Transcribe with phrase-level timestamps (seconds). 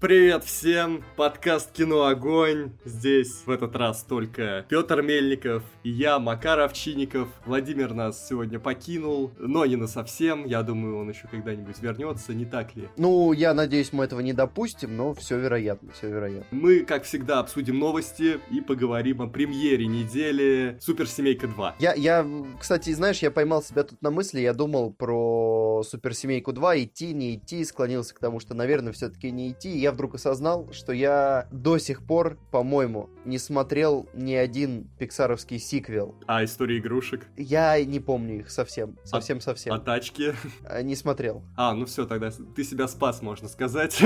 [0.00, 1.02] Привет всем!
[1.16, 2.70] Подкаст «Кино Огонь».
[2.84, 7.28] Здесь в этот раз только Петр Мельников и я, Макар Овчинников.
[7.44, 10.46] Владимир нас сегодня покинул, но не на совсем.
[10.46, 12.86] Я думаю, он еще когда-нибудь вернется, не так ли?
[12.96, 16.46] Ну, я надеюсь, мы этого не допустим, но все вероятно, все вероятно.
[16.52, 21.72] Мы, как всегда, обсудим новости и поговорим о премьере недели «Суперсемейка 2».
[21.80, 22.24] Я, я,
[22.60, 27.34] кстати, знаешь, я поймал себя тут на мысли, я думал про «Суперсемейку 2», идти, не
[27.34, 29.76] идти, склонился к тому, что, наверное, все-таки не идти.
[29.76, 36.14] Я вдруг осознал, что я до сих пор, по-моему, не смотрел ни один пиксаровский сиквел.
[36.26, 37.26] А истории игрушек?
[37.36, 39.74] Я не помню их совсем, совсем-совсем.
[39.74, 40.34] А тачки?
[40.64, 41.42] А, Не смотрел.
[41.56, 44.00] А, ну все, тогда ты себя спас, можно сказать.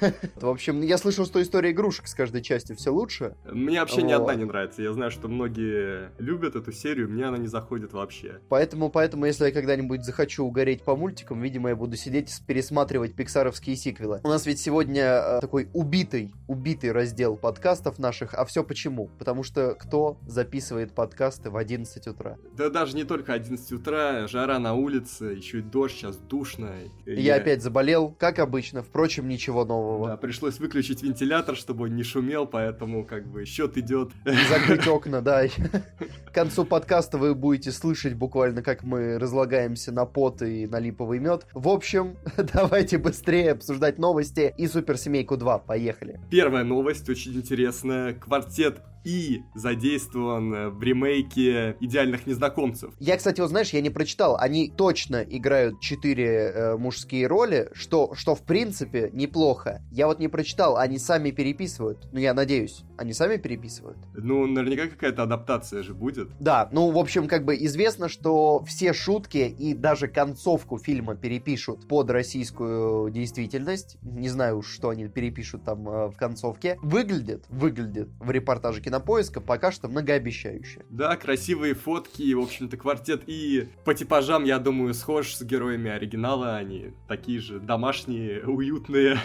[0.36, 3.36] В общем, я слышал, что история игрушек с каждой частью все лучше.
[3.50, 4.82] Мне вообще ни одна не нравится.
[4.82, 8.40] Я знаю, что многие любят эту серию, мне она не заходит вообще.
[8.48, 13.14] Поэтому, поэтому, если я когда-нибудь захочу угореть по мультикам, видимо, я буду сидеть и пересматривать
[13.14, 14.20] пиксаровские сиквелы.
[14.24, 18.34] У нас ведь сегодня э, такой убитый, убитый раздел подкастов наших.
[18.34, 19.08] А все почему?
[19.18, 22.36] Потому что кто записывает подкасты в 11 утра?
[22.56, 26.70] Да даже не только 11 утра, жара на улице, еще и дождь, сейчас душно.
[27.06, 28.82] И Я опять заболел, как обычно.
[28.82, 30.08] Впрочем, ничего нового.
[30.08, 34.10] Да, пришлось выключить вентилятор, чтобы он не шумел, поэтому как бы счет идет.
[34.24, 35.46] Закрыть окна, да.
[35.48, 41.18] К концу подкаста вы будете слышать буквально, как мы разлагаемся на пот и на липовый
[41.18, 41.46] мед.
[41.52, 42.16] В общем,
[42.52, 45.58] давайте быстрее обсуждать новости и Суперсемейку 2.
[45.58, 46.20] Поехали.
[46.30, 48.14] Первая новость очень интересная.
[48.14, 52.92] Квартет И задействован в ремейке «Идеальных незнакомцев».
[52.98, 54.36] Я, кстати, вот знаешь, я не прочитал.
[54.36, 59.80] Они точно играют четыре э, мужские роли, что, что в принципе неплохо.
[59.90, 62.08] Я вот не прочитал, они сами переписывают.
[62.12, 63.96] Ну, я надеюсь, они сами переписывают.
[64.14, 66.28] Ну, наверняка какая-то адаптация же будет.
[66.38, 71.88] Да, ну, в общем, как бы известно, что все шутки и даже концовку фильма перепишут
[71.88, 73.96] под российскую действительность.
[74.02, 76.78] Не знаю уж, что они перепишут там э, в концовке.
[76.80, 80.86] Выглядит, выглядит в репортаже Кинопоиска пока что многообещающе.
[80.88, 86.56] Да, красивые фотки, в общем-то, квартет И по типажам, я думаю, схож с героями оригинала.
[86.56, 89.18] Они такие же домашние, уютные.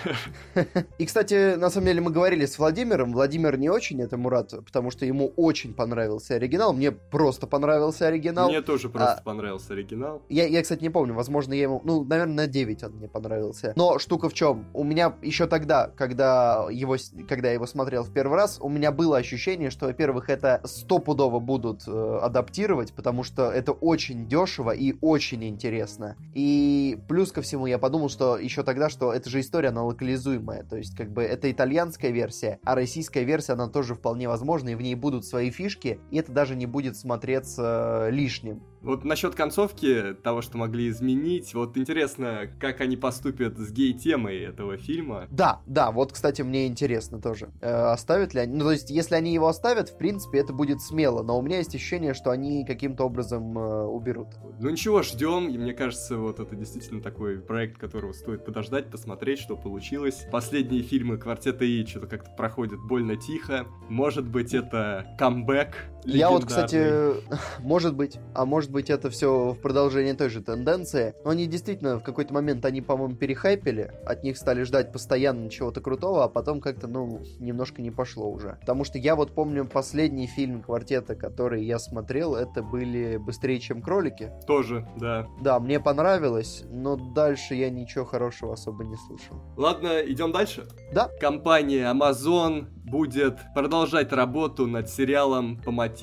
[0.98, 3.14] И, кстати, на самом деле мы говорили с Владимиром.
[3.14, 6.74] Владимир не очень этому рад, потому что ему очень понравился оригинал.
[6.74, 8.50] Мне просто понравился оригинал.
[8.50, 10.22] Мне тоже просто А- понравился оригинал.
[10.28, 13.72] Я, я, кстати, не помню, возможно, я ему, ну, наверное, на 9 он мне понравился.
[13.78, 14.66] Но штука в чем?
[14.74, 16.98] У меня еще тогда, когда, его,
[17.28, 21.40] когда я его смотрел в первый раз, у меня было ощущение, что, во-первых, это стопудово
[21.40, 26.16] будут э, адаптировать, потому что это очень дешево и очень интересно.
[26.34, 30.64] И плюс ко всему я подумал, что еще тогда, что эта же история, она локализуемая.
[30.64, 34.76] То есть, как бы, это итальянская версия, а российская версия, она тоже вполне возможна, и
[34.76, 38.62] в ней будут свои фишки, и это даже не будет смотреться э, лишним.
[38.86, 44.78] Вот насчет концовки, того, что могли изменить, вот интересно, как они поступят с гей-темой этого
[44.78, 45.26] фильма.
[45.32, 47.50] Да, да, вот, кстати, мне интересно тоже.
[47.62, 48.56] Э, оставят ли они...
[48.56, 51.58] Ну, то есть, если они его оставят, в принципе, это будет смело, но у меня
[51.58, 54.28] есть ощущение, что они каким-то образом э, уберут.
[54.60, 59.40] Ну ничего, ждем, и мне кажется, вот это действительно такой проект, которого стоит подождать, посмотреть,
[59.40, 60.28] что получилось.
[60.32, 63.66] Последние фильмы Квартета И что-то как-то проходят больно тихо.
[63.90, 65.76] Может быть, это камбэк
[66.06, 67.16] Я вот, кстати,
[67.60, 71.14] может быть, а может быть, это все в продолжение той же тенденции.
[71.24, 75.82] Но они действительно в какой-то момент, они, по-моему, перехайпили, от них стали ждать постоянно чего-то
[75.82, 78.58] крутого, а потом как-то, ну, немножко не пошло уже.
[78.62, 83.82] Потому что я вот помню последний фильм квартета, который я смотрел, это были «Быстрее, чем
[83.82, 84.32] кролики».
[84.48, 85.28] Тоже, да.
[85.42, 89.42] Да, мне понравилось, но дальше я ничего хорошего особо не слышал.
[89.58, 90.68] Ладно, идем дальше.
[90.94, 91.10] Да.
[91.20, 95.95] Компания Amazon будет продолжать работу над сериалом по мотивам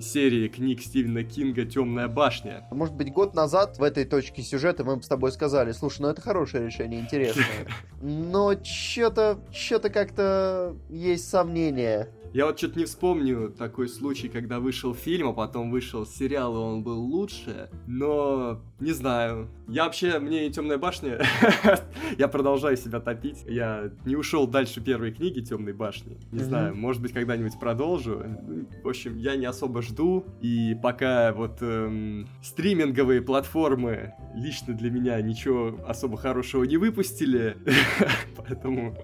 [0.00, 2.66] серии книг Стивена Кинга «Темная башня».
[2.70, 6.02] А Может быть, год назад в этой точке сюжета мы бы с тобой сказали, слушай,
[6.02, 7.66] ну это хорошее решение, интересное.
[8.02, 12.08] Но что-то, что-то как-то есть сомнения.
[12.36, 16.58] Я вот что-то не вспомню такой случай, когда вышел фильм, а потом вышел сериал, и
[16.58, 17.70] он был лучше.
[17.86, 19.48] Но не знаю.
[19.68, 21.18] Я вообще, мне и Темная башня,
[22.18, 23.42] я продолжаю себя топить.
[23.46, 26.18] Я не ушел дальше первой книги Темной башни.
[26.30, 28.22] Не знаю, может быть, когда-нибудь продолжу.
[28.84, 30.26] В общем, я не особо жду.
[30.42, 37.56] И пока вот эм, стриминговые платформы лично для меня ничего особо хорошего не выпустили,
[38.36, 38.94] поэтому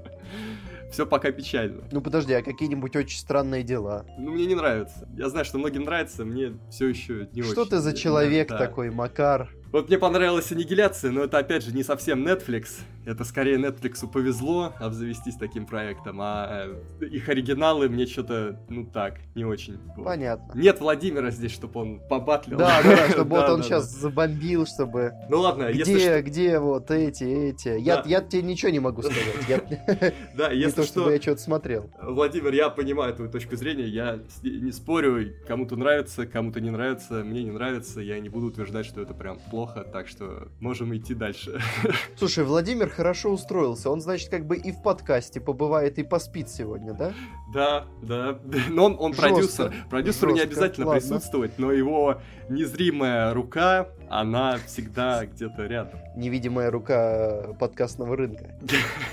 [0.92, 1.82] все пока печально.
[1.90, 4.04] Ну подожди, а какие-нибудь очень странные дела?
[4.18, 5.08] Ну, мне не нравится.
[5.16, 7.52] Я знаю, что многим нравится, мне все еще не очень.
[7.52, 8.58] Что ты за человек Да.
[8.58, 9.50] такой, Макар?
[9.72, 12.80] Вот мне понравилась «Аннигиляция», но это, опять же, не совсем Netflix.
[13.06, 16.66] Это скорее Netflix повезло обзавестись таким проектом, а
[17.00, 19.78] э, их оригиналы мне что-то, ну так, не очень.
[20.04, 20.52] Понятно.
[20.54, 22.58] Нет Владимира здесь, чтобы он побатлил.
[22.58, 25.14] Да, да, чтобы вот он сейчас забомбил, чтобы...
[25.30, 26.20] Ну ладно, если...
[26.20, 27.80] Где вот эти, эти?
[27.80, 29.25] Я тебе ничего не могу сказать.
[30.34, 31.10] Да, если что...
[31.10, 31.90] я что-то смотрел.
[32.00, 37.42] Владимир, я понимаю твою точку зрения, я не спорю, кому-то нравится, кому-то не нравится, мне
[37.42, 41.61] не нравится, я не буду утверждать, что это прям плохо, так что можем идти дальше.
[42.17, 43.91] Слушай, Владимир хорошо устроился.
[43.91, 47.12] Он, значит, как бы и в подкасте побывает, и поспит сегодня, да?
[47.53, 48.38] Да, да.
[48.70, 49.73] Но он, он продюсер.
[49.91, 50.32] Продюсеру Жестко.
[50.32, 51.00] не обязательно Ладно.
[51.00, 55.99] присутствовать, но его незримая рука, она всегда где-то рядом.
[56.14, 58.55] Невидимая рука подкастного рынка.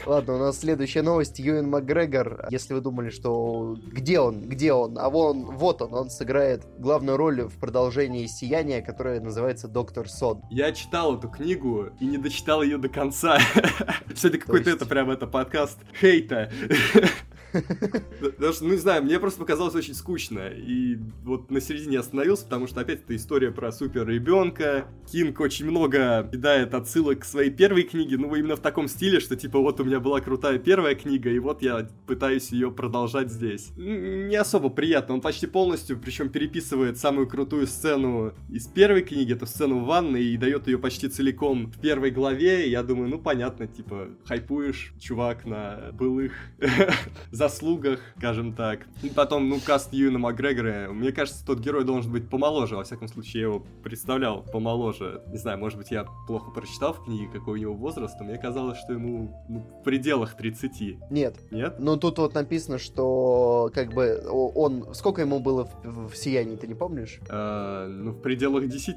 [0.05, 1.39] Ладно, у нас следующая новость.
[1.39, 2.47] Юэн Макгрегор.
[2.49, 7.17] Если вы думали, что где он, где он, а вон, вот он, он сыграет главную
[7.17, 10.41] роль в продолжении «Сияния», которое называется «Доктор Сон».
[10.49, 13.39] Я читал эту книгу и не дочитал ее до конца.
[14.15, 16.51] Сегодня какой-то это прям это подкаст хейта.
[17.51, 20.49] Потому что, ну не знаю, мне просто показалось очень скучно.
[20.49, 24.87] И вот на середине остановился, потому что опять это история про супер ребенка.
[25.11, 29.35] Кинг очень много кидает отсылок к своей первой книге, ну именно в таком стиле, что
[29.35, 33.71] типа вот у меня была крутая первая книга, и вот я пытаюсь ее продолжать здесь.
[33.77, 35.15] Не особо приятно.
[35.15, 40.23] Он почти полностью, причем переписывает самую крутую сцену из первой книги, эту сцену в ванной,
[40.23, 42.67] и дает ее почти целиком в первой главе.
[42.67, 46.33] И я думаю, ну понятно, типа, хайпуешь, чувак, на былых
[47.39, 48.81] заслугах, скажем так.
[49.01, 53.07] И потом, ну, каст Юна Макгрегора, мне кажется, тот герой должен быть помоложе, во всяком
[53.07, 55.23] случае, я его представлял помоложе.
[55.27, 58.37] Не знаю, может быть, я плохо прочитал в книге, какой у него возраст, но мне
[58.37, 61.09] казалось, что ему ну, в пределах 30.
[61.09, 61.37] Нет.
[61.49, 61.75] Нет?
[61.79, 64.93] Ну, тут вот написано, что как бы он...
[64.93, 67.21] Сколько ему было в, в «Сиянии», ты не помнишь?
[67.29, 68.95] А, ну, в пределах 10.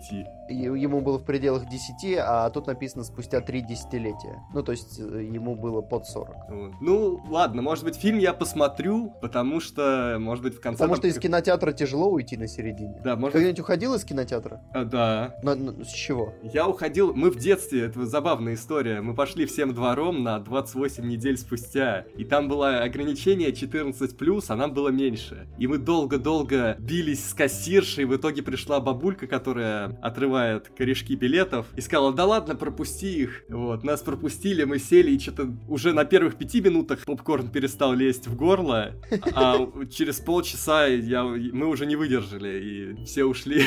[0.50, 4.42] Ему было в пределах 10, а тут написано спустя 3 десятилетия.
[4.52, 6.28] Ну, то есть э, ему было под 40.
[6.48, 6.72] Вот.
[6.80, 10.78] Ну, ладно, может быть, фильм я посмотрю, потому что, может быть, в конце...
[10.78, 13.00] Потому что из кинотеатра тяжело уйти на середине.
[13.04, 14.60] Да, может Когда-нибудь уходил из кинотеатра?
[14.72, 15.36] А, да.
[15.42, 16.34] На, на, с чего?
[16.42, 17.14] Я уходил...
[17.14, 22.24] Мы в детстве, это забавная история, мы пошли всем двором на 28 недель спустя, и
[22.24, 25.46] там было ограничение 14+, а нам было меньше.
[25.58, 31.80] И мы долго-долго бились с кассиршей, в итоге пришла бабулька, которая отрывает корешки билетов, и
[31.80, 33.44] сказала, да ладно, пропусти их.
[33.48, 38.21] Вот, нас пропустили, мы сели, и что-то уже на первых пяти минутах попкорн перестал лезть
[38.26, 38.94] в горло,
[39.34, 43.64] а через полчаса я, мы уже не выдержали, и все ушли.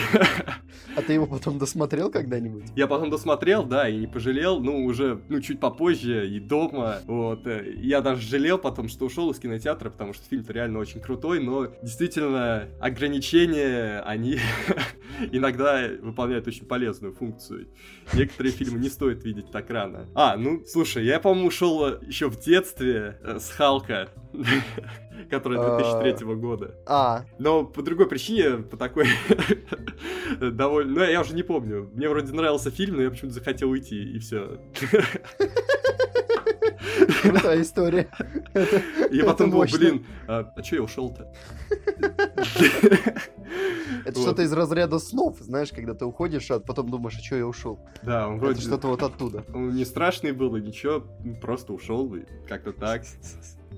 [0.96, 2.66] А ты его потом досмотрел когда-нибудь?
[2.76, 7.48] Я потом досмотрел, да, и не пожалел, ну, уже, ну, чуть попозже, и дома, вот.
[7.78, 11.68] Я даже жалел потом, что ушел из кинотеатра, потому что фильм-то реально очень крутой, но
[11.82, 14.40] действительно ограничения, они
[15.32, 17.68] иногда выполняют очень полезную функцию.
[18.14, 20.08] Некоторые фильмы не стоит видеть так рано.
[20.16, 24.10] А, ну, слушай, я, по-моему, ушел еще в детстве э, с Халка.
[25.30, 26.76] 2003 а, года.
[26.86, 27.26] А.
[27.40, 29.08] Но по другой причине, по такой
[30.40, 31.00] довольно...
[31.00, 31.90] Ну, я уже не помню.
[31.94, 34.60] Мне вроде нравился фильм, но я почему-то захотел уйти, и все.
[37.22, 38.08] Крутая история.
[39.12, 41.34] И потом был, блин, а, а что я ушел-то?
[44.06, 47.48] Это что-то из разряда снов, знаешь, когда ты уходишь, а потом думаешь, а что я
[47.48, 47.80] ушел?
[48.04, 48.62] Да, он вроде...
[48.62, 49.44] что-то вот оттуда.
[49.54, 51.04] Он не страшный был, и ничего,
[51.42, 53.04] просто ушел, и как-то так.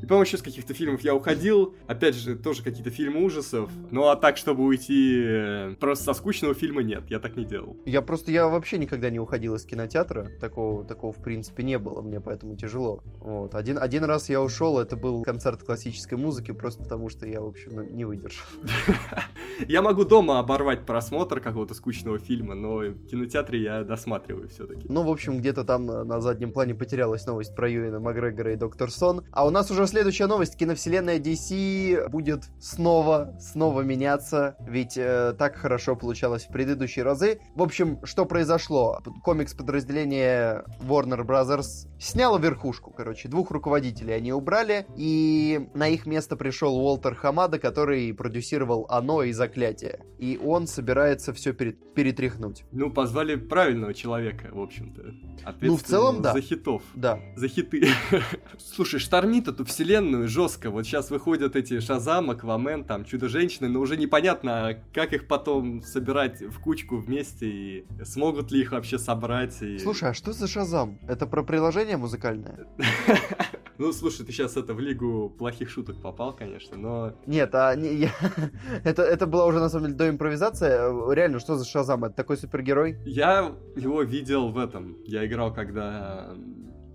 [0.01, 1.75] И, по-моему, еще с каких-то фильмов я уходил.
[1.87, 3.69] Опять же, тоже какие-то фильмы ужасов.
[3.91, 7.77] Ну, а так, чтобы уйти э, просто со скучного фильма, нет, я так не делал.
[7.85, 10.27] Я просто, я вообще никогда не уходил из кинотеатра.
[10.39, 12.01] Такого, такого в принципе, не было.
[12.01, 13.01] Мне поэтому тяжело.
[13.19, 13.55] Вот.
[13.55, 17.47] Один, один раз я ушел, это был концерт классической музыки, просто потому что я, в
[17.47, 18.45] общем, ну, не выдержал.
[19.67, 24.85] Я могу дома оборвать просмотр какого-то скучного фильма, но в кинотеатре я досматриваю все-таки.
[24.87, 28.91] Ну, в общем, где-то там на заднем плане потерялась новость про Юэна Макгрегора и Доктор
[28.91, 29.23] Сон.
[29.31, 30.55] А у нас уже следующая новость.
[30.57, 37.39] Киновселенная DC будет снова, снова меняться, ведь э, так хорошо получалось в предыдущие разы.
[37.55, 38.99] В общем, что произошло?
[39.23, 46.35] Комикс подразделения Warner Brothers сняло верхушку, короче, двух руководителей они убрали, и на их место
[46.35, 49.99] пришел Уолтер Хамада, который продюсировал «Оно» и «Заклятие».
[50.19, 52.63] И он собирается все перед, перетряхнуть.
[52.71, 55.13] Ну, позвали правильного человека, в общем-то.
[55.61, 56.33] Ну, в целом, да.
[56.33, 56.83] За хитов.
[56.95, 57.19] Да.
[57.35, 57.87] За хиты.
[58.57, 60.71] Слушай, штормит эту вселенную жестко.
[60.71, 66.41] Вот сейчас выходят эти Шазам, Аквамен, там, Чудо-женщины, но уже непонятно, как их потом собирать
[66.41, 69.61] в кучку вместе, и смогут ли их вообще собрать.
[69.61, 69.77] И...
[69.77, 70.99] Слушай, а что за Шазам?
[71.07, 72.67] Это про приложение музыкальное?
[73.79, 77.13] Ну, слушай, ты сейчас это в лигу плохих шуток попал, конечно, но...
[77.27, 78.11] Нет, а не, я...
[78.83, 81.13] это, это была уже, на самом деле, до импровизации.
[81.13, 82.03] Реально, что за Шазам?
[82.03, 82.97] Это такой супергерой?
[83.05, 84.97] Я его видел в этом.
[85.05, 86.33] Я играл, когда...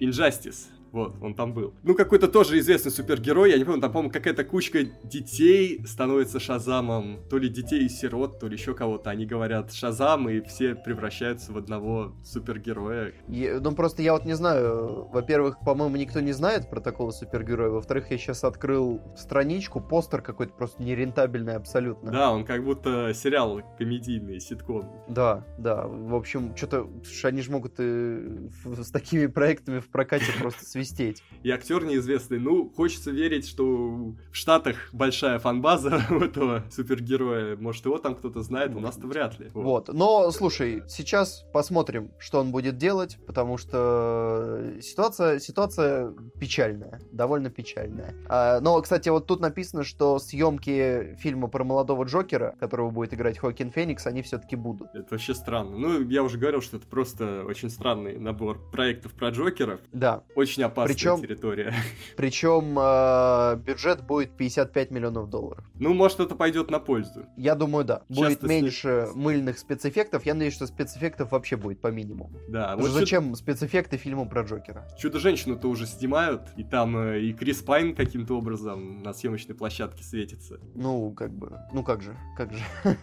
[0.00, 1.74] Injustice вот, он там был.
[1.82, 7.20] Ну, какой-то тоже известный супергерой, я не помню, там, по-моему, какая-то кучка детей становится Шазамом.
[7.30, 9.10] То ли детей и сирот, то ли еще кого-то.
[9.10, 13.14] Они говорят Шазам, и все превращаются в одного супергероя.
[13.26, 15.08] Я, ну, просто я вот не знаю.
[15.10, 17.70] Во-первых, по-моему, никто не знает про такого супергероя.
[17.70, 22.12] Во-вторых, я сейчас открыл страничку, постер какой-то просто нерентабельный абсолютно.
[22.12, 24.90] Да, он как будто сериал комедийный, ситком.
[25.08, 25.86] Да, да.
[25.86, 26.86] В общем, что-то
[27.24, 31.22] они же могут и с такими проектами в прокате просто свести свистеть.
[31.42, 32.38] И актер неизвестный.
[32.38, 37.56] Ну, хочется верить, что в Штатах большая фанбаза у этого супергероя.
[37.56, 39.48] Может, его там кто-то знает, у нас-то вряд ли.
[39.54, 39.88] Вот.
[39.88, 39.94] вот.
[39.94, 48.14] Но, слушай, сейчас посмотрим, что он будет делать, потому что ситуация, ситуация печальная, довольно печальная.
[48.28, 53.38] А, но, кстати, вот тут написано, что съемки фильма про молодого Джокера, которого будет играть
[53.38, 54.88] Хокин Феникс, они все-таки будут.
[54.94, 55.76] Это вообще странно.
[55.76, 59.80] Ну, я уже говорил, что это просто очень странный набор проектов про Джокера.
[59.92, 60.24] Да.
[60.34, 61.74] Очень опасная причем, территория.
[62.16, 65.64] Причем э, бюджет будет 55 миллионов долларов.
[65.74, 67.26] Ну, может, это пойдет на пользу.
[67.36, 68.02] Я думаю, да.
[68.08, 69.14] Часто будет меньше с...
[69.14, 70.26] мыльных спецэффектов.
[70.26, 72.32] Я надеюсь, что спецэффектов вообще будет по минимуму.
[72.48, 72.76] Да.
[72.76, 73.38] Вот зачем чуд...
[73.38, 74.88] спецэффекты фильму про Джокера?
[74.98, 80.60] Чудо-женщину-то уже снимают, и там э, и Крис Пайн каким-то образом на съемочной площадке светится.
[80.74, 82.62] Ну, как бы, ну как же, как же.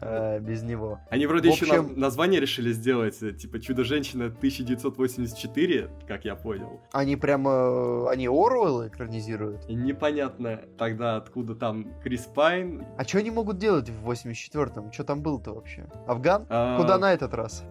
[0.00, 1.00] э, без него.
[1.10, 1.66] Они вроде общем...
[1.66, 6.80] еще на- название решили сделать, э, типа Чудо-женщина 1984, как я понял.
[6.92, 9.68] Они прямо, они Оруэлла экранизируют?
[9.68, 12.86] И непонятно тогда, откуда там Крис Пайн.
[12.96, 14.92] А что они могут делать в 84-м?
[14.92, 15.86] Что там был-то вообще?
[16.06, 16.46] Афган?
[16.48, 16.78] А...
[16.78, 17.64] Куда на этот раз?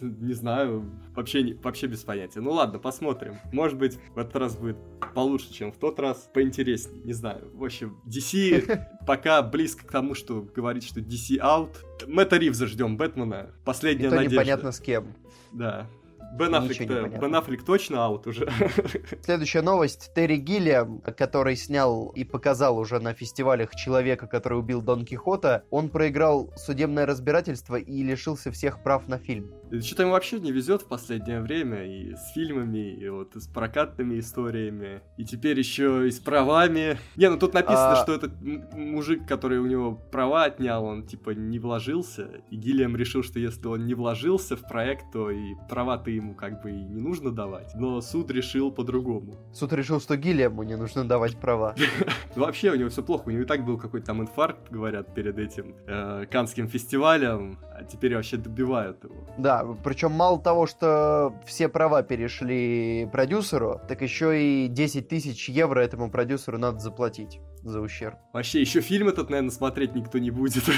[0.00, 2.40] Не знаю, вообще, вообще без понятия.
[2.40, 3.36] Ну ладно, посмотрим.
[3.52, 4.76] Может быть, в этот раз будет
[5.14, 7.50] получше, чем в тот раз, поинтереснее, не знаю.
[7.54, 11.76] В общем, DC пока близко к тому, что говорит, что DC Out.
[12.06, 13.50] Мэтта Ривза ждем, Бэтмена.
[13.64, 14.34] Последняя Это надежда.
[14.34, 15.14] непонятно с кем.
[15.52, 15.86] Да.
[16.32, 18.48] Бен Аффлек, Бен Аффлек точно аут уже.
[19.22, 20.12] Следующая новость.
[20.14, 25.88] Терри Гиллиам, который снял и показал уже на фестивалях человека, который убил Дон Кихота, он
[25.88, 29.52] проиграл судебное разбирательство и лишился всех прав на фильм.
[29.80, 34.20] Что-то ему вообще не везет в последнее время и с фильмами, и вот с прокатными
[34.20, 36.98] историями, и теперь еще и с правами.
[37.16, 37.96] Не, ну тут написано, а...
[37.96, 43.22] что этот мужик, который у него права отнял, он типа не вложился, и Гиллиам решил,
[43.22, 47.00] что если он не вложился в проект, то и права-то ему как бы и не
[47.00, 47.74] нужно давать.
[47.74, 49.34] Но суд решил по-другому.
[49.52, 51.74] Суд решил, что Гиллиаму не нужно давать права.
[52.36, 55.38] Вообще у него все плохо, у него и так был какой-то там инфаркт, говорят, перед
[55.38, 59.14] этим э, Канским фестивалем, а теперь вообще добивают его.
[59.38, 65.80] Да, причем мало того, что все права перешли продюсеру, так еще и 10 тысяч евро
[65.80, 68.16] этому продюсеру надо заплатить за ущерб.
[68.32, 70.64] Вообще, еще фильм этот, наверное, смотреть никто не будет.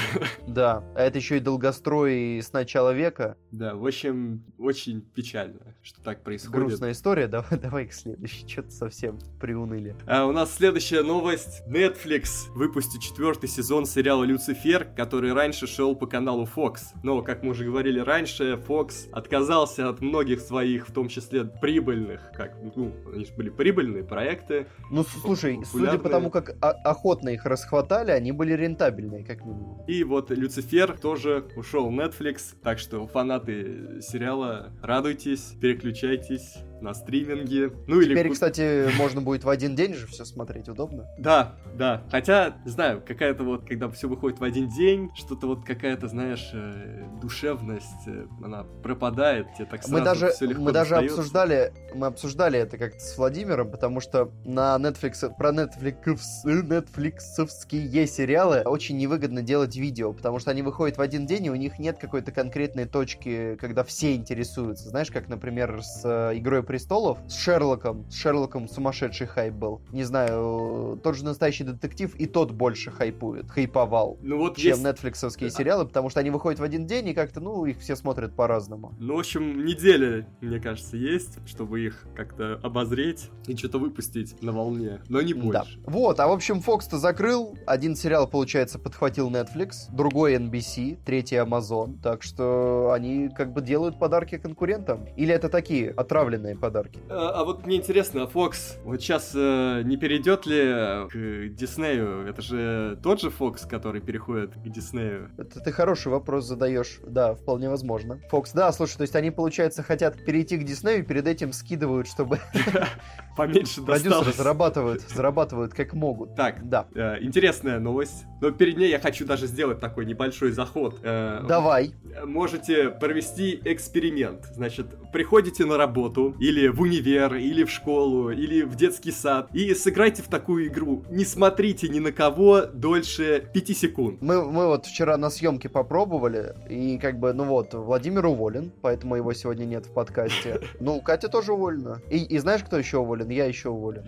[0.47, 3.37] Да, а это еще и долгострой с начала века.
[3.51, 6.55] Да, в общем, очень печально, что так происходит.
[6.55, 9.95] Грустная история, давай, давай к следующей, что-то совсем приуныли.
[10.07, 11.61] А у нас следующая новость.
[11.67, 16.79] Netflix выпустит четвертый сезон сериала «Люцифер», который раньше шел по каналу Fox.
[17.03, 22.31] Но, как мы уже говорили раньше, Fox отказался от многих своих, в том числе прибыльных,
[22.35, 24.67] как, ну, они же были прибыльные проекты.
[24.91, 29.83] Ну, слушай, судя по тому, как охотно их расхватали, они были рентабельные, как минимум.
[29.87, 37.71] И вот Люцифер тоже ушел в Netflix, так что фанаты сериала, радуйтесь, переключайтесь на стриминге.
[37.87, 38.33] Ну Теперь, или...
[38.33, 41.07] кстати, можно будет в один день же все смотреть, удобно.
[41.17, 42.03] Да, да.
[42.11, 46.49] Хотя, не знаю, какая-то вот, когда все выходит в один день, что-то вот какая-то, знаешь,
[46.53, 51.73] э, душевность, э, она пропадает, тебе так сразу мы даже, все легко Мы даже обсуждали,
[51.93, 58.97] мы обсуждали это как-то с Владимиром, потому что на Netflix, про Netflix, Netflixовские сериалы очень
[58.97, 62.31] невыгодно делать видео, потому что они выходят в один день, и у них нет какой-то
[62.31, 64.89] конкретной точки, когда все интересуются.
[64.89, 68.05] Знаешь, как, например, с э, игрой престолов с Шерлоком.
[68.11, 69.81] С Шерлоком сумасшедший хайп был.
[69.91, 74.83] Не знаю, тот же настоящий детектив и тот больше хайпует, хайповал, ну, вот чем есть...
[74.83, 78.35] нетфликсовские сериалы, потому что они выходят в один день и как-то, ну, их все смотрят
[78.35, 78.93] по-разному.
[78.99, 84.51] Ну, в общем, неделя, мне кажется, есть, чтобы их как-то обозреть и что-то выпустить на
[84.51, 85.79] волне, но не больше.
[85.83, 85.91] Да.
[85.91, 87.57] Вот, а в общем, Fox-то закрыл.
[87.65, 91.99] Один сериал, получается, подхватил Netflix, другой NBC, третий Amazon.
[91.99, 95.07] Так что они как бы делают подарки конкурентам.
[95.17, 96.99] Или это такие отравленные подарки.
[97.09, 102.27] А, а вот мне интересно, Fox вот сейчас э, не перейдет ли к Диснею?
[102.27, 105.31] Это же тот же Fox, который переходит к Диснею.
[105.37, 106.99] Это ты хороший вопрос задаешь.
[107.05, 108.19] Да, вполне возможно.
[108.31, 112.07] Fox, да, слушай, то есть они, получается, хотят перейти к Диснею и перед этим скидывают,
[112.07, 112.39] чтобы
[113.37, 116.35] Поменьше продюсеры зарабатывают, зарабатывают как могут.
[116.35, 116.87] Так, Да.
[116.93, 118.25] э, интересная новость.
[118.41, 120.99] Но перед ней я хочу даже сделать такой небольшой заход.
[121.03, 121.93] Э, Давай.
[122.25, 124.45] можете провести эксперимент.
[124.53, 129.73] Значит, приходите на работу, или в универ, или в школу, или в детский сад, и
[129.73, 131.03] сыграйте в такую игру.
[131.09, 134.21] Не смотрите ни на кого дольше 5 секунд.
[134.21, 139.15] Мы, мы вот вчера на съемке попробовали, и как бы, ну вот, Владимир уволен, поэтому
[139.15, 140.61] его сегодня нет в подкасте.
[140.79, 142.01] Ну, Катя тоже уволена.
[142.09, 143.29] И, и знаешь, кто еще уволен?
[143.29, 144.05] Я еще уволен.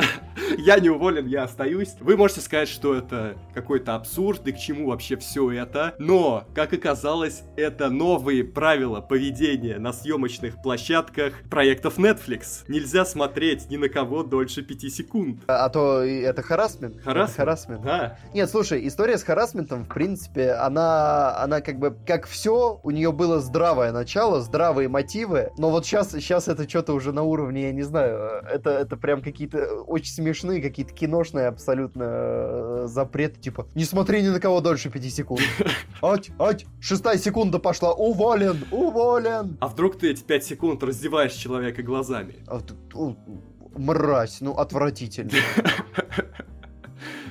[0.60, 1.94] Я не уволен, я остаюсь.
[2.00, 5.94] Вы можете сказать, что это какой-то абсурд, и к чему вообще все это.
[5.98, 12.64] Но, как оказалось, это новые правила поведения на съемочных площадках проектов Netflix.
[12.68, 15.40] Нельзя смотреть ни на кого дольше 5 секунд.
[15.46, 16.96] А, а то это харасмент.
[16.96, 17.36] Это Харассмент?
[17.36, 17.82] харасмент.
[17.82, 18.18] Да.
[18.34, 23.12] Нет, слушай, история с харасментом, в принципе, она, она как бы, как все, у нее
[23.12, 27.72] было здравое начало, здравые мотивы, но вот сейчас, сейчас это что-то уже на уровне, я
[27.72, 33.84] не знаю, это, это прям какие-то очень смешные, какие-то киношные абсолютно э, запреты, типа, не
[33.84, 35.42] смотри ни на кого дольше пяти секунд.
[36.02, 39.56] Ать, ать, шестая секунда пошла, уволен, уволен.
[39.60, 42.36] А вдруг ты эти 5 секунд раздеваешь человека глазами?
[42.46, 42.60] А
[43.76, 45.30] Мразь, ну отвратительно.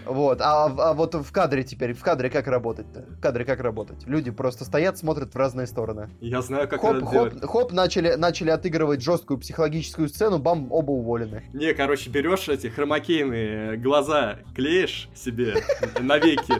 [0.10, 3.06] Вот, а, а вот в кадре теперь, в кадре как работать-то?
[3.18, 4.08] В кадре как работать?
[4.08, 6.10] Люди просто стоят, смотрят в разные стороны.
[6.20, 7.44] Я знаю, как хоп, это хоп, делать.
[7.44, 11.44] хоп, начали, начали отыгрывать жесткую психологическую сцену, бам, оба уволены.
[11.54, 15.58] Не, короче, берешь эти хромакейные глаза, клеишь себе
[16.00, 16.56] навеки.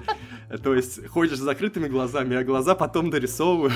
[0.64, 3.74] То есть ходишь с закрытыми глазами, а глаза потом дорисовывают.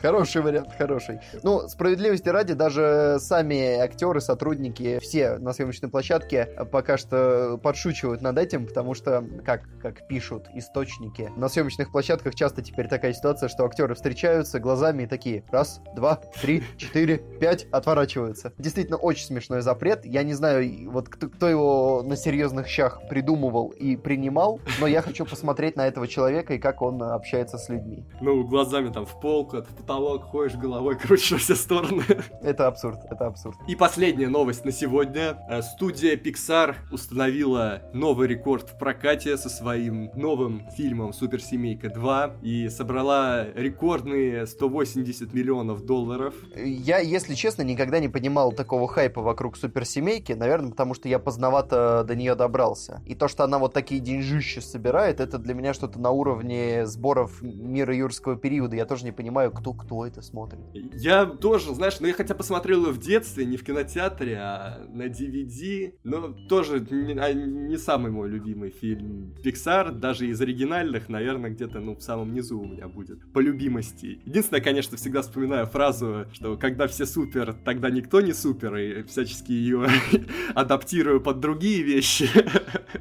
[0.00, 1.18] Хороший вариант, хороший.
[1.42, 8.38] Ну, справедливости ради, даже сами актеры, сотрудники, все на съемочной площадке пока что подшучивают над
[8.38, 13.64] этим, потому что, как, как пишут источники, на съемочных площадках часто теперь такая ситуация, что
[13.64, 18.52] актеры встречаются глазами и такие раз, два, три, четыре, пять, отворачиваются.
[18.58, 20.04] Действительно, очень смешной запрет.
[20.04, 25.02] Я не знаю, вот кто, кто его на серьезных щах придумывал и принимал, но я
[25.02, 28.04] хочу посмотреть на этого человека и как он общается с людьми.
[28.20, 32.04] Ну, глазами там в пол, в потолок, ходишь головой, короче, во все стороны.
[32.42, 33.56] Это абсурд, это абсурд.
[33.66, 35.38] И последняя новость на сегодня.
[35.48, 42.68] Э, Студия Pixar установила новый рекорд в прокате со своим новым фильмом «Суперсемейка 2» и
[42.68, 46.34] собрала рекордные 180 миллионов долларов.
[46.54, 52.04] Я, если честно, никогда не понимал такого хайпа вокруг суперсемейки, наверное, потому что я поздновато
[52.06, 53.00] до нее добрался.
[53.06, 57.40] И то, что она вот такие деньжища собирает, это для меня что-то на уровне сборов
[57.40, 58.76] мира юрского периода.
[58.76, 60.60] Я тоже не понимаю, кто кто это смотрит.
[60.94, 65.06] Я тоже, знаешь, ну я хотя посмотрел ее в детстве, не в кинотеатре, а на
[65.06, 71.50] DVD, но тоже не, а, не самый мой любимый фильм Pixar, даже из оригинальных, наверное,
[71.50, 74.20] где-то, ну, в самом низу у меня будет, по любимости.
[74.24, 79.52] Единственное, конечно, всегда вспоминаю фразу, что когда все супер, тогда никто не супер, и всячески
[79.52, 79.86] ее
[80.54, 82.28] адаптирую под другие вещи.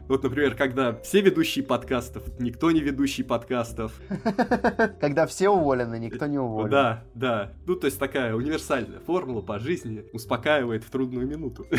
[0.07, 3.91] Вот, например, когда все ведущие подкастов, никто не ведущий подкастов.
[5.01, 6.66] Когда все уволены, никто не уволен.
[6.67, 7.51] Да, да.
[7.65, 11.65] Ну, то есть такая универсальная формула по жизни успокаивает в трудную минуту.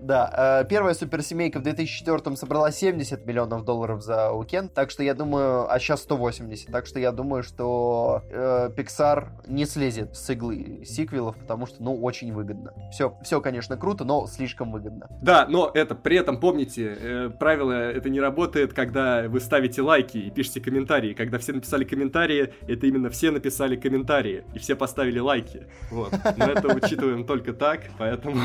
[0.00, 5.12] Да, э, первая суперсемейка в 2004 собрала 70 миллионов долларов за уикенд, так что я
[5.12, 10.82] думаю, а сейчас 180, так что я думаю, что э, Pixar не слезет с иглы
[10.86, 12.72] сиквелов, потому что, ну, очень выгодно.
[12.90, 15.08] Все, все, конечно, круто, но слишком выгодно.
[15.20, 20.16] Да, но это при этом помните, э, правило это не работает, когда вы ставите лайки
[20.16, 21.12] и пишете комментарии.
[21.12, 25.66] Когда все написали комментарии, это именно все написали комментарии и все поставили лайки.
[25.90, 26.12] Вот.
[26.36, 28.40] Мы это учитываем только так, поэтому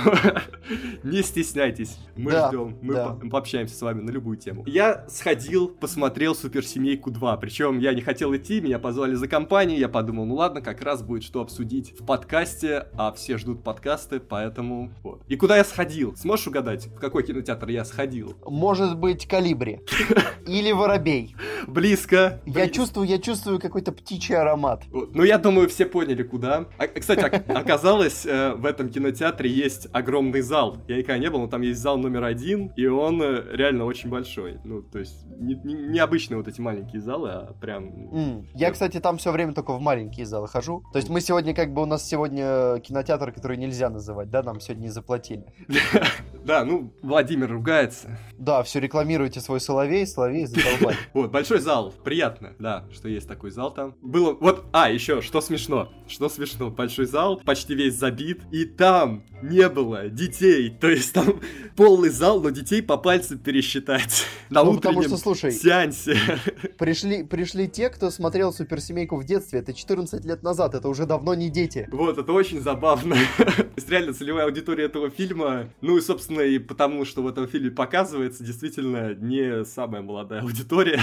[1.04, 1.97] не стесняйтесь.
[2.15, 3.10] Мы Да, ждем, мы да.
[3.10, 4.63] по- пообщаемся с вами на любую тему.
[4.67, 9.89] Я сходил, посмотрел Суперсемейку 2, причем я не хотел идти, меня позвали за компанию, я
[9.89, 14.91] подумал, ну ладно, как раз будет что обсудить в подкасте, а все ждут подкасты, поэтому
[15.04, 15.21] вот.
[15.28, 16.15] И куда я сходил?
[16.17, 18.36] Сможешь угадать, в какой кинотеатр я сходил?
[18.45, 19.80] Может быть, Калибри.
[20.47, 21.36] Или Воробей.
[21.67, 22.41] Близко.
[22.45, 24.84] Я чувствую, я чувствую какой-то птичий аромат.
[24.91, 26.66] Ну, я думаю, все поняли, куда.
[26.78, 30.78] А, кстати, ок- оказалось, э, в этом кинотеатре есть огромный зал.
[30.88, 34.10] Я никогда не был, но там есть зал номер один, и он э, реально очень
[34.10, 34.60] большой.
[34.63, 37.86] Ну, то есть, не, не- необычные вот эти маленькие залы, а прям...
[38.13, 40.84] М, Я, кстати, там все время только в маленькие залы хожу.
[40.92, 44.60] То есть мы сегодня, как бы у нас сегодня кинотеатр, который нельзя называть, да, нам
[44.60, 45.46] сегодня не заплатили.
[46.44, 48.20] Да, ну, Владимир ругается.
[48.38, 50.96] Да, все рекламируйте свой Соловей, Соловей задолбай.
[51.13, 53.96] Вот, большой зал, приятно, да, что есть такой зал там.
[54.02, 55.91] Было, вот, а, еще, что смешно?
[56.08, 56.69] Что смешно?
[56.69, 60.69] Большой зал, почти весь забит, и там не было детей.
[60.69, 61.39] То есть там
[61.75, 64.25] полный зал, но детей по пальцам пересчитать.
[64.49, 66.15] На ну, утреннем что, слушай, сеансе.
[66.77, 69.60] Пришли, пришли те, кто смотрел суперсемейку в детстве.
[69.60, 71.88] Это 14 лет назад, это уже давно не дети.
[71.91, 73.15] Вот, это очень забавно.
[73.38, 77.47] То есть реально целевая аудитория этого фильма, ну и, собственно, и потому, что в этом
[77.47, 80.99] фильме показывается, действительно не самая молодая аудитория.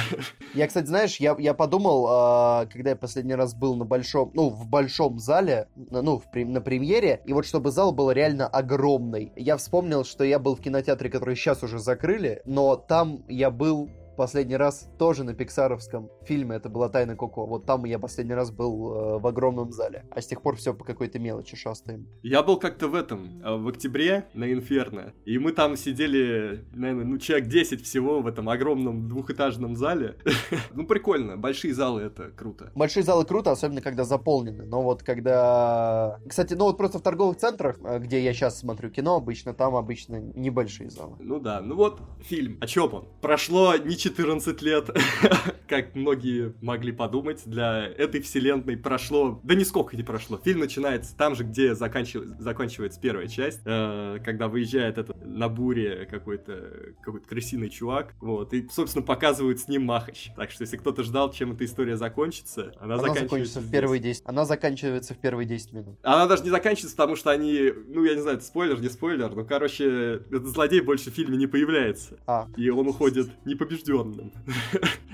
[0.54, 4.48] Я, кстати, знаешь, я, я подумал, а, когда я последний раз был на большом, ну,
[4.50, 9.32] в большом зале, ну, в, на премьере, и вот чтобы зал был реально огромный.
[9.36, 13.90] Я вспомнил, что я был в кинотеатре, который сейчас уже закрыли, но там я был
[14.20, 17.46] последний раз тоже на пиксаровском фильме, это была «Тайна Коко».
[17.46, 20.04] Вот там я последний раз был э, в огромном зале.
[20.10, 22.06] А с тех пор все по какой-то мелочи шастаем.
[22.22, 27.06] Я был как-то в этом, э, в октябре на Инферно, и мы там сидели, наверное,
[27.06, 30.16] ну, человек 10 всего в этом огромном двухэтажном зале.
[30.74, 32.72] ну, прикольно, большие залы— это круто.
[32.74, 36.20] Большие залы круто, особенно когда заполнены, но вот когда...
[36.28, 39.76] Кстати, ну вот просто в торговых центрах, э, где я сейчас смотрю кино обычно, там
[39.76, 41.16] обычно небольшие залы.
[41.20, 43.08] Ну да, ну вот фильм, о чем он?
[43.22, 44.90] Прошло не 14 лет,
[45.68, 49.40] как многие могли подумать, для этой вселенной прошло...
[49.44, 50.38] Да нисколько не прошло.
[50.44, 56.06] Фильм начинается там же, где заканчивается, заканчивается первая часть, э, когда выезжает этот на буре
[56.10, 60.30] какой-то какой-то крысиный чувак, вот, и, собственно, показывают с ним Махач.
[60.36, 64.22] Так что, если кто-то ждал, чем эта история закончится, она, она заканчивается в первые 10...
[64.26, 65.98] Она заканчивается в первые 10 минут.
[66.02, 67.72] Она даже не заканчивается, потому что они...
[67.86, 71.36] Ну, я не знаю, это спойлер, не спойлер, но, короче, этот злодей больше в фильме
[71.36, 72.18] не появляется.
[72.26, 72.48] А.
[72.56, 74.32] И он уходит непобежденным рожденным.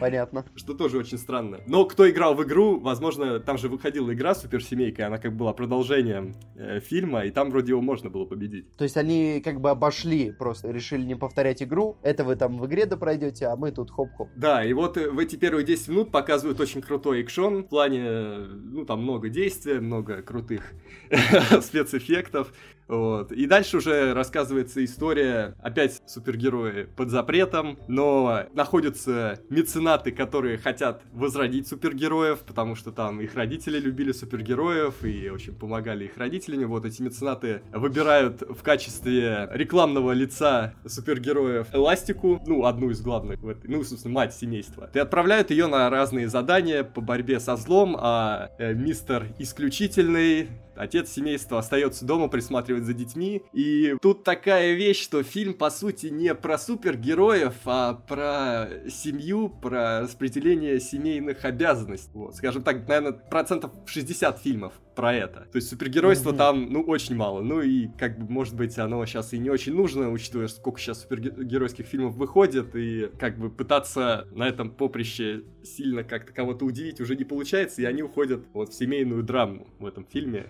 [0.00, 0.44] Понятно.
[0.56, 1.60] Что тоже очень странно.
[1.66, 6.34] Но кто играл в игру, возможно, там же выходила игра Суперсемейка, она как была продолжением
[6.54, 8.70] э, фильма, и там вроде его можно было победить.
[8.76, 12.66] То есть они как бы обошли, просто решили не повторять игру, это вы там в
[12.66, 14.28] игре допройдете, а мы тут хоп-хоп.
[14.36, 18.38] Да, и вот э, в эти первые 10 минут показывают очень крутой экшон, в плане,
[18.38, 20.72] ну там много действия, много крутых
[21.62, 22.52] спецэффектов.
[22.88, 23.32] Вот.
[23.32, 31.66] И дальше уже рассказывается история, опять супергерои под запретом, но находятся меценаты, которые хотят возродить
[31.68, 36.64] супергероев, потому что там их родители любили супергероев и очень помогали их родителями.
[36.64, 43.48] Вот эти меценаты выбирают в качестве рекламного лица супергероев Эластику, ну, одну из главных, в
[43.48, 44.90] этой, ну, собственно, мать семейства.
[44.94, 51.10] И отправляют ее на разные задания по борьбе со злом, а э, мистер Исключительный Отец
[51.10, 53.42] семейства остается дома присматривать за детьми.
[53.52, 60.02] И тут такая вещь, что фильм, по сути, не про супергероев, а про семью, про
[60.02, 62.10] распределение семейных обязанностей.
[62.14, 65.40] Вот, скажем так, наверное, процентов 60 фильмов про это.
[65.52, 66.36] То есть супергеройства mm-hmm.
[66.36, 67.42] там, ну, очень мало.
[67.42, 71.02] Ну и, как бы, может быть, оно сейчас и не очень нужно, учитывая, сколько сейчас
[71.02, 77.14] супергеройских фильмов выходит, и, как бы, пытаться на этом поприще сильно как-то кого-то удивить уже
[77.14, 80.46] не получается, и они уходят вот в семейную драму в этом фильме.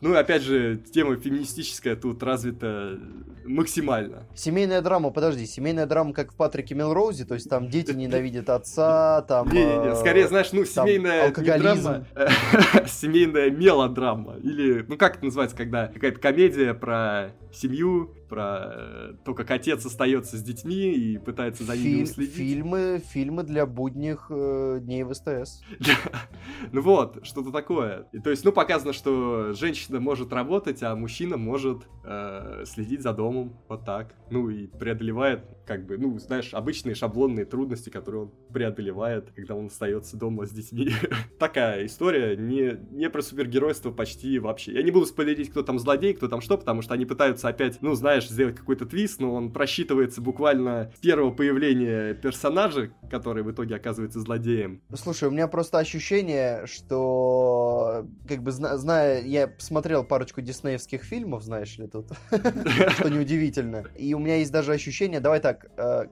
[0.00, 2.98] Ну и, опять же, тема феминистическая тут развита
[3.46, 4.26] максимально.
[4.34, 9.22] Семейная драма, подожди, семейная драма, как в Патрике Мелроузе, то есть там дети ненавидят отца,
[9.22, 9.48] там...
[9.50, 12.06] Не-не-не, скорее, знаешь, ну, семейная драма,
[12.86, 14.36] семейная мелодрама, мелодрама.
[14.38, 19.86] Или, ну как это называется, когда какая-то комедия про семью, про э, то, как отец
[19.86, 22.34] остается с детьми и пытается за ними уследить.
[22.34, 25.62] Фильмы, фильмы для будних э, дней в СТС.
[26.72, 28.08] ну вот, что-то такое.
[28.10, 33.12] И, то есть, ну, показано, что женщина может работать, а мужчина может э, следить за
[33.12, 33.56] домом.
[33.68, 34.16] Вот так.
[34.30, 39.66] Ну и преодолевает, как бы, ну, знаешь, обычные шаблонные трудности, которые он преодолевает, когда он
[39.66, 40.90] остается дома с детьми.
[41.38, 44.72] Такая история, не, не про супергеройство почти вообще.
[44.72, 47.80] Я не буду спойлерить, кто там злодей, кто там что, потому что они пытаются опять,
[47.80, 53.50] ну, знаешь, сделать какой-то твист, но он просчитывается буквально с первого появления персонажа, который в
[53.50, 54.80] итоге оказывается злодеем.
[54.94, 61.42] Слушай, у меня просто ощущение, что, как бы, зна- зная, я смотрел парочку диснеевских фильмов,
[61.42, 66.06] знаешь ли, тут, что неудивительно, и у меня есть даже ощущение, давай так, э,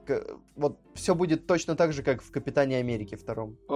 [0.55, 3.57] вот все будет точно так же, как в Капитане Америки втором.
[3.69, 3.73] Э,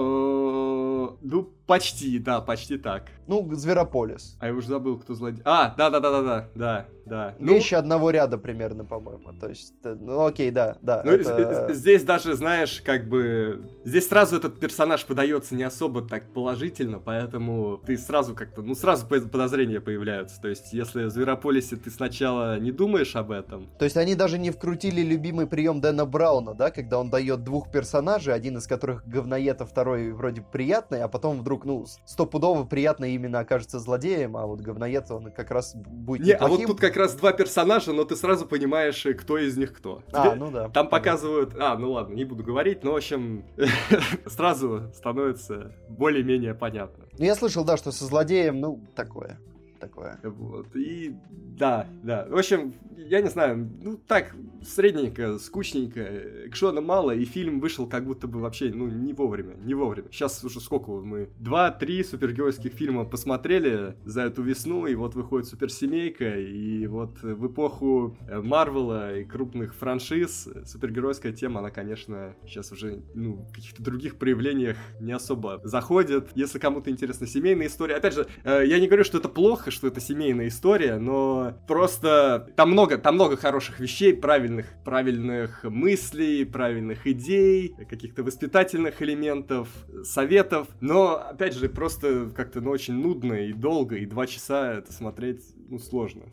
[1.21, 3.03] ну, почти, да, почти так.
[3.27, 4.37] Ну, Зверополис.
[4.39, 5.41] А я уже забыл, кто злодей.
[5.43, 7.35] А, да-да-да-да-да, да, да.
[7.39, 7.79] Вещи ну...
[7.79, 9.33] одного ряда примерно, по-моему.
[9.33, 11.01] То есть, э, ну окей, да, да.
[11.03, 11.73] Ну, это...
[11.73, 13.69] здесь даже, знаешь, как бы...
[13.83, 19.05] Здесь сразу этот персонаж подается не особо так положительно, поэтому ты сразу как-то, ну, сразу
[19.05, 20.41] подозрения появляются.
[20.41, 23.67] То есть, если в Зверополисе ты сначала не думаешь об этом...
[23.77, 27.71] То есть, они даже не вкрутили любимый прием Дэна Брауна, да, когда он дает двух
[27.71, 32.63] персонажей, один из которых говноед, а второй вроде приятный, а потом вдруг вдруг, ну, стопудово
[32.63, 36.79] приятно именно окажется злодеем, а вот говноед, он как раз будет Не, а вот тут
[36.79, 40.03] как раз два персонажа, но ты сразу понимаешь, э, кто из них кто.
[40.13, 40.69] А, ну да.
[40.69, 41.55] Там показывают...
[41.59, 43.45] А, ну ладно, не буду говорить, но, в общем,
[44.25, 47.05] сразу становится более-менее понятно.
[47.17, 49.39] Ну, я слышал, да, что со злодеем, ну, такое
[49.77, 50.19] такое.
[50.23, 50.75] Вот.
[50.75, 51.15] И
[51.57, 52.27] да, да.
[52.29, 58.05] В общем, я не знаю, ну так, средненько, скучненько, экшона мало, и фильм вышел как
[58.05, 60.07] будто бы вообще, ну, не вовремя, не вовремя.
[60.11, 61.29] Сейчас уже сколько мы?
[61.39, 68.17] Два-три супергеройских фильма посмотрели за эту весну, и вот выходит суперсемейка, и вот в эпоху
[68.27, 74.17] э, Марвела и крупных франшиз супергеройская тема, она, конечно, сейчас уже, ну, в каких-то других
[74.17, 76.29] проявлениях не особо заходит.
[76.35, 79.87] Если кому-то интересна семейная история, опять же, э, я не говорю, что это плохо, что
[79.87, 87.07] это семейная история, но просто там много, там много хороших вещей, правильных, правильных мыслей, правильных
[87.07, 89.69] идей, каких-то воспитательных элементов,
[90.03, 94.91] советов, но, опять же, просто как-то, ну, очень нудно и долго, и два часа это
[94.91, 96.23] смотреть, ну, сложно.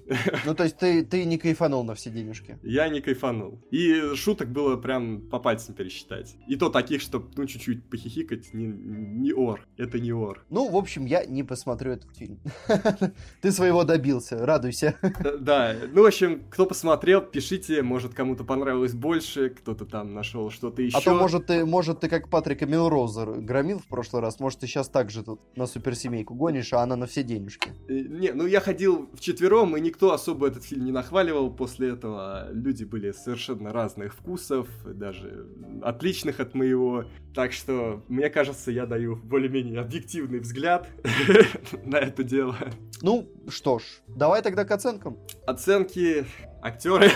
[0.46, 2.58] Ну, то есть ты, ты не кайфанул на все денежки?
[2.62, 3.60] Я не кайфанул.
[3.70, 6.36] И шуток было прям по пальцам пересчитать.
[6.48, 9.66] И то таких, чтобы, ну, чуть-чуть похихикать, не, не ор.
[9.76, 10.44] Это не ор.
[10.50, 12.40] Ну, в общем, я не посмотрю этот фильм.
[13.40, 14.96] Ты своего добился, радуйся.
[15.40, 20.82] Да, ну, в общем, кто посмотрел, пишите, может, кому-то понравилось больше, кто-то там нашел что-то
[20.82, 20.96] еще.
[20.96, 24.66] А то, может, ты, может, ты как Патрика Милроза громил в прошлый раз, может, ты
[24.66, 27.70] сейчас так же тут на суперсемейку гонишь, а она на все денежки.
[27.88, 31.90] Э, не, ну, я ходил в четвером, и никто особо этот фильм не нахваливал после
[31.90, 32.48] этого.
[32.52, 35.46] Люди были совершенно разных вкусов, даже
[35.82, 37.04] отличных от моего.
[37.34, 40.88] Так что, мне кажется, я даю более-менее объективный взгляд
[41.84, 42.56] на это дело.
[43.02, 43.13] Ну,
[43.48, 45.18] что ж, давай тогда к оценкам.
[45.46, 46.26] Оценки,
[46.62, 47.10] актеры.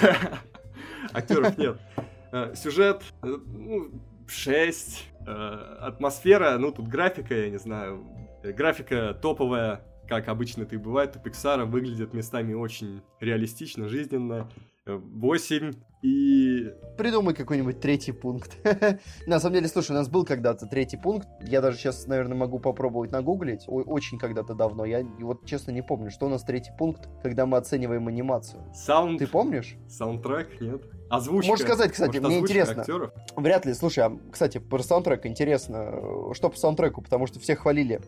[1.12, 1.80] Актеров нет.
[2.32, 3.90] Э, сюжет, э, ну,
[4.26, 5.06] 6.
[5.26, 5.32] Э,
[5.80, 8.04] атмосфера, ну, тут графика, я не знаю.
[8.42, 14.50] Графика топовая, как обычно это и бывает у Пиксара, выглядит местами очень реалистично, жизненно.
[14.96, 15.72] 8
[16.02, 16.72] и...
[16.96, 18.56] Придумай какой-нибудь третий пункт.
[19.26, 21.28] На самом деле, слушай, у нас был когда-то третий пункт.
[21.40, 23.64] Я даже сейчас, наверное, могу попробовать нагуглить.
[23.66, 24.84] Очень когда-то давно.
[24.84, 28.62] Я вот честно не помню, что у нас третий пункт, когда мы оцениваем анимацию.
[28.74, 29.18] Саунд...
[29.18, 29.76] Ты помнишь?
[29.88, 30.82] Саундтрек, нет?
[31.10, 31.50] Озвучка.
[31.50, 32.82] Можешь сказать, кстати, Может, мне интересно.
[32.82, 33.12] Актеров?
[33.34, 33.74] Вряд ли.
[33.74, 36.34] Слушай, а, кстати, про саундтрек интересно.
[36.34, 37.00] Что по саундтреку?
[37.02, 38.00] Потому что все хвалили.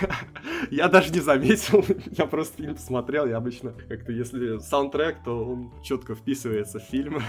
[0.70, 1.84] Я даже не заметил.
[2.10, 3.26] Я просто фильм посмотрел.
[3.26, 7.22] Я обычно как-то, если саундтрек, то он четко вписывается в фильм.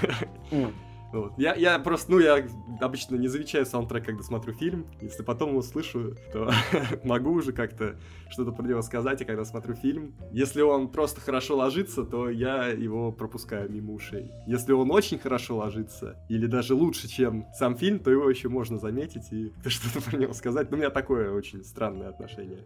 [1.16, 1.34] Вот.
[1.38, 2.46] Я, я просто, ну, я
[2.82, 4.86] обычно не замечаю саундтрек, когда смотрю фильм.
[5.00, 6.52] Если потом его слышу, то
[7.06, 7.96] могу уже как-то
[8.30, 10.14] что-то про него сказать, и когда смотрю фильм.
[10.34, 14.30] Если он просто хорошо ложится, то я его пропускаю мимо ушей.
[14.46, 18.78] Если он очень хорошо ложится, или даже лучше, чем сам фильм, то его еще можно
[18.78, 20.70] заметить и что-то про него сказать.
[20.70, 22.66] Но у меня такое очень странное отношение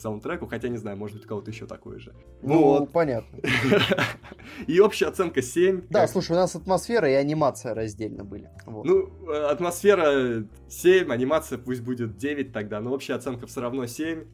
[0.00, 2.14] саундтреку, хотя не знаю, может быть, у кого-то еще такое же.
[2.42, 2.92] Ну, Вот.
[2.92, 3.38] понятно.
[4.66, 5.82] И общая оценка 7.
[5.90, 8.48] Да, как- слушай, у нас атмосфера и анимация раздельно были.
[8.66, 8.84] Вот.
[8.84, 14.24] Ну, э, атмосфера 7, анимация пусть будет 9 тогда, но общая оценка все равно 7.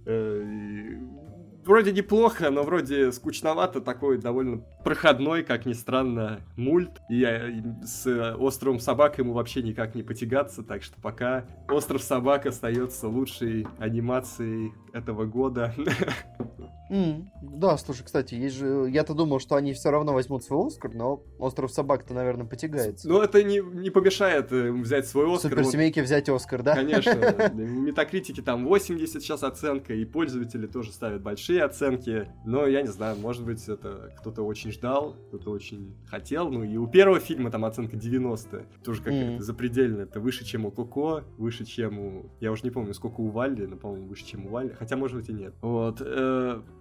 [1.64, 7.00] Вроде неплохо, но вроде скучновато, такой довольно проходной, как ни странно, мульт.
[7.09, 7.40] И я
[7.83, 13.09] с э, островом собак ему вообще никак не потягаться, так что пока Остров собак остается
[13.09, 15.74] лучшей анимацией этого года.
[16.94, 18.87] М, Да, слушай, кстати, есть же...
[18.90, 23.09] Я-то думал, что они все равно возьмут свой Оскар, но Остров собак-то, наверное, потягается.
[23.09, 25.50] Но это не, не помешает э, взять свой Оскар.
[25.54, 26.74] Вот Суперсемейке взять Оскар, да?
[26.74, 27.14] Конечно.
[27.52, 32.28] В Метакритике там 80 сейчас оценка, и пользователи тоже ставят большие оценки.
[32.46, 36.48] Но я не знаю, может быть, это кто-то очень ждал, кто-то очень хотел.
[36.50, 38.66] Ну и у первого фильма там оценка 90.
[38.85, 39.38] Тоже как Мгм.
[39.38, 40.02] то запредельно.
[40.02, 42.30] Это выше, чем у Коко, выше, чем у...
[42.40, 44.74] Я уже не помню, сколько у Валли, но, по-моему, выше, чем у Валли.
[44.78, 45.54] Хотя, может быть, и нет.
[45.61, 46.00] Вот.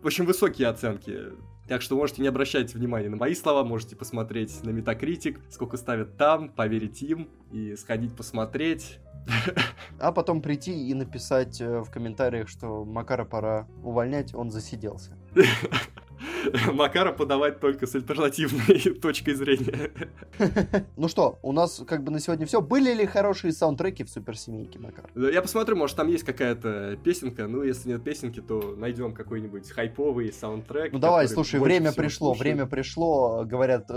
[0.08, 1.34] Общем, высокие оценки.
[1.68, 6.18] Так что можете не обращать внимания на мои слова, можете посмотреть на Метакритик, сколько ставят
[6.18, 9.00] там, поверить им и сходить посмотреть.
[10.00, 15.18] А потом прийти и написать э, в комментариях, что Макара пора увольнять, он засиделся.
[16.74, 19.92] Макара подавать только с альтернативной точкой зрения.
[20.96, 22.62] Ну что, у нас как бы на сегодня все.
[22.62, 25.10] Были ли хорошие саундтреки в суперсемейке, Макар?
[25.16, 30.32] Я посмотрю, может там есть какая-то песенка, ну если нет песенки, то найдем какой-нибудь хайповый
[30.32, 30.94] саундтрек.
[30.94, 32.40] Ну давай, слушай, время пришло, слушают.
[32.40, 33.90] время пришло, говорят,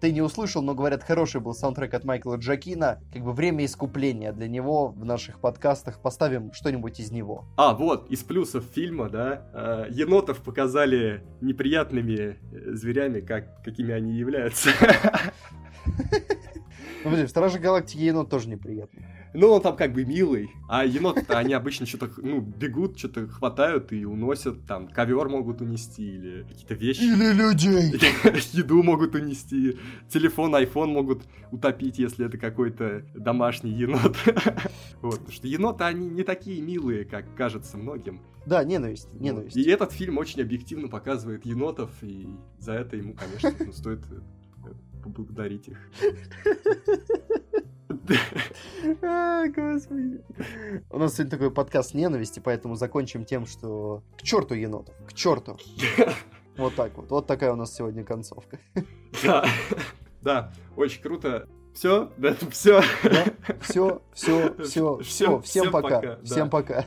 [0.00, 4.32] ты не услышал, но говорят, хороший был саундтрек от Майкла Джакина, как бы время искупления
[4.32, 7.44] для него в наших подкастах, поставим что-нибудь из него.
[7.56, 14.12] А, вот, из плюсов фильма, да, э, енотов показали неприятными э, зверями, как, какими они
[14.12, 14.70] являются.
[17.04, 19.00] Ну, подожди, в Страже Галактики енот тоже неприятно.
[19.34, 23.92] Ну, он там как бы милый, а еноты они обычно что-то, ну, бегут, что-то хватают
[23.92, 27.00] и уносят, там, ковер могут унести или какие-то вещи.
[27.00, 28.00] Или людей.
[28.52, 34.16] Еду могут унести, телефон, iPhone могут утопить, если это какой-то домашний енот.
[35.00, 38.20] Вот, потому что еноты, они не такие милые, как кажется многим.
[38.46, 39.56] Да, ненависть, ненависть.
[39.56, 42.26] И этот фильм очень объективно показывает енотов, и
[42.58, 44.72] за это ему, конечно, ну, стоит э,
[45.04, 45.78] поблагодарить их.
[49.54, 50.22] Господи.
[50.90, 55.58] У нас сегодня такой подкаст ненависти, поэтому закончим тем, что к черту енотов, к черту.
[56.56, 57.08] Вот так вот.
[57.08, 58.58] Вот такая у нас сегодня концовка.
[59.22, 59.46] Да,
[60.22, 61.46] да, очень круто.
[61.72, 62.82] Все, да, все.
[63.60, 65.40] Все, все, все, все.
[65.40, 66.18] Всем пока.
[66.24, 66.84] Всем пока.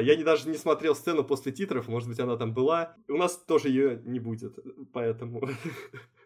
[0.00, 2.96] Я не, даже не смотрел сцену после титров, может быть, она там была.
[3.08, 4.58] У нас тоже ее не будет,
[4.92, 5.42] поэтому...